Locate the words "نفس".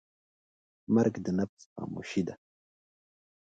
1.39-1.61